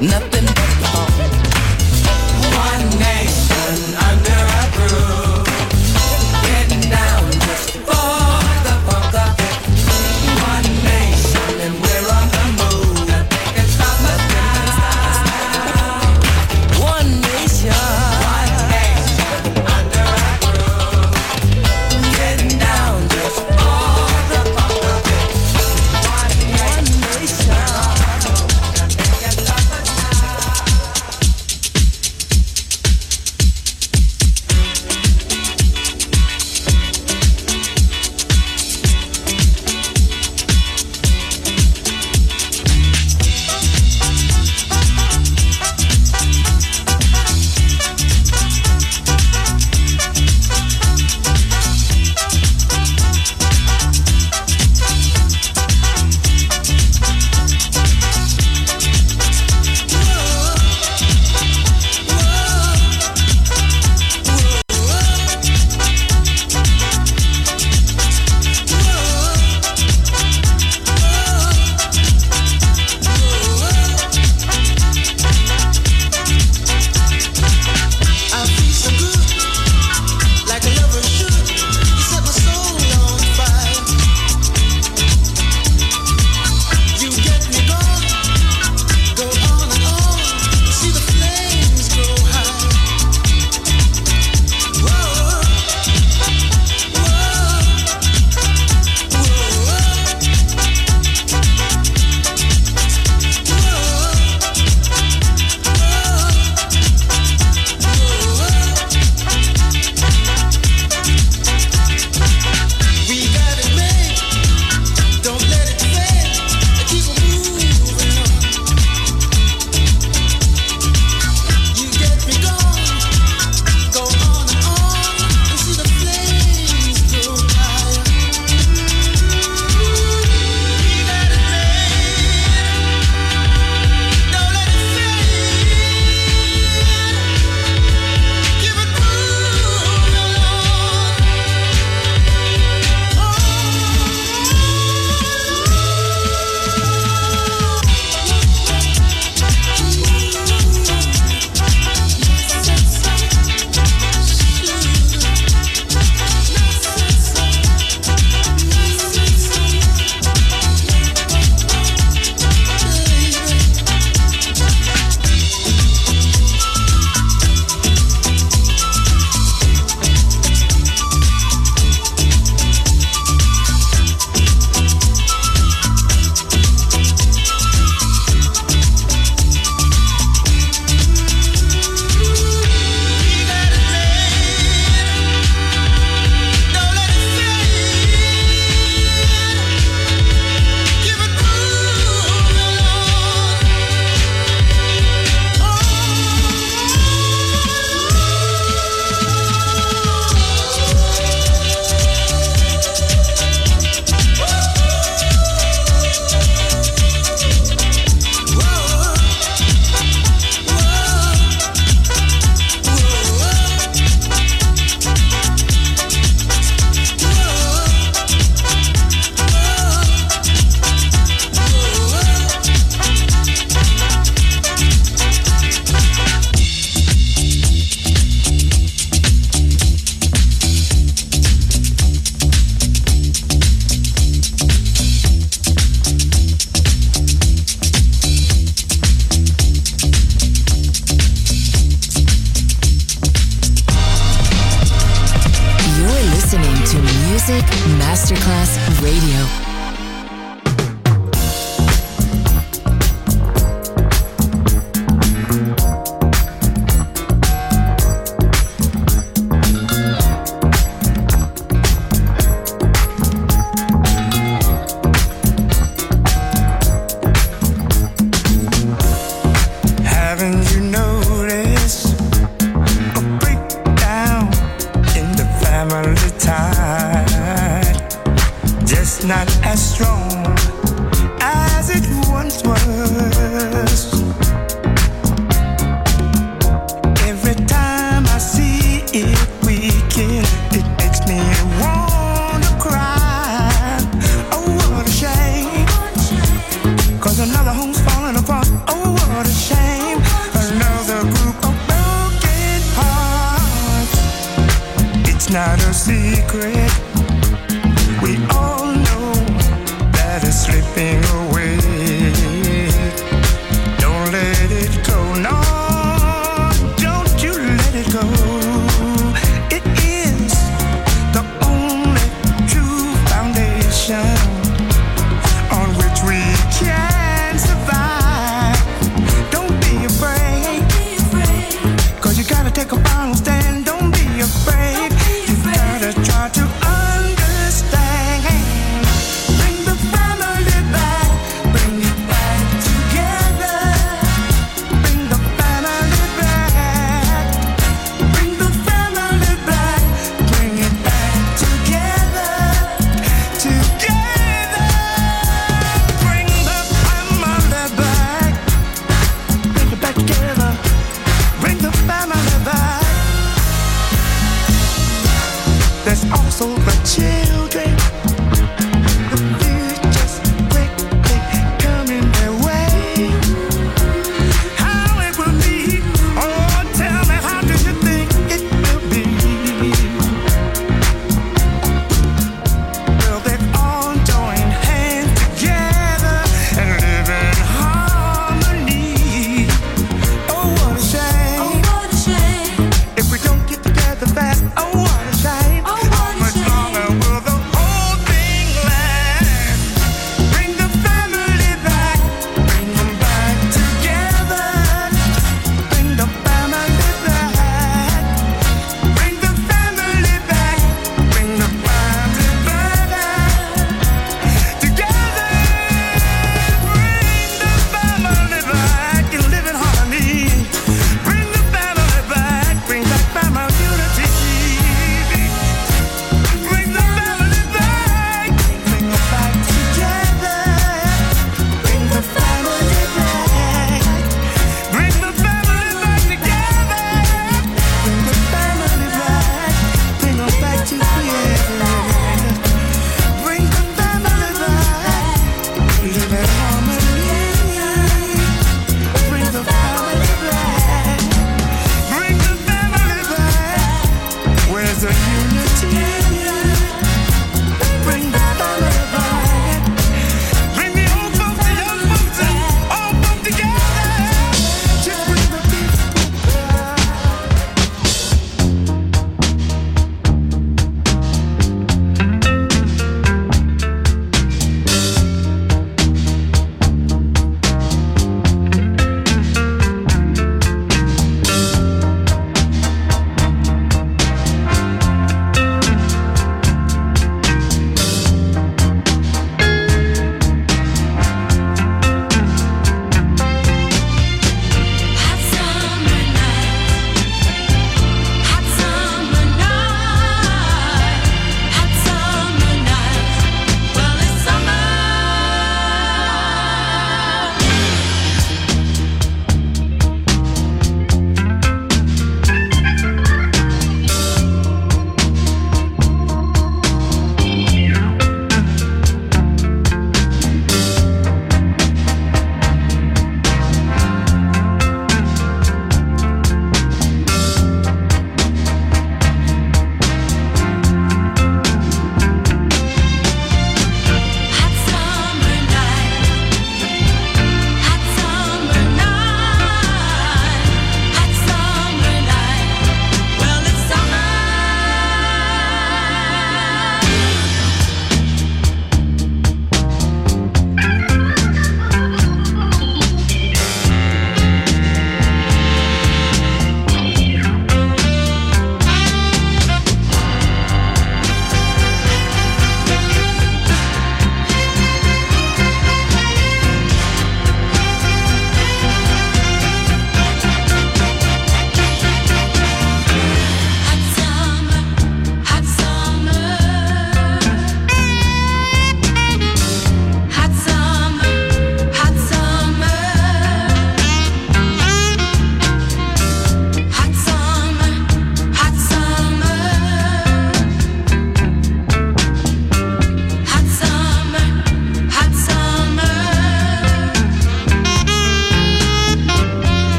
nothing 0.00 0.35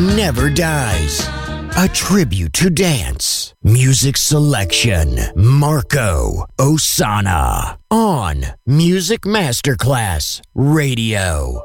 never 0.00 0.50
dies. 0.50 1.28
A 1.76 1.88
tribute 1.88 2.52
to 2.54 2.70
dance. 2.70 3.54
Music 3.62 4.16
selection 4.16 5.18
Marco 5.36 6.44
Ossanna 6.58 7.76
on 7.90 8.44
Music 8.66 9.22
Masterclass 9.22 10.40
Radio. 10.54 11.62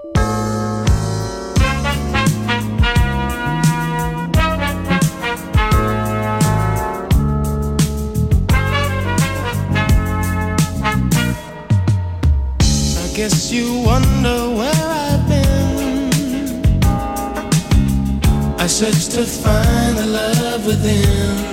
I 12.60 13.16
guess 13.16 13.52
you 13.52 13.82
wonder 13.82 14.56
why. 14.56 14.73
I 18.64 18.68
searched 18.68 19.12
to 19.12 19.26
find 19.26 19.98
the 19.98 20.06
love 20.06 20.66
within. 20.66 21.53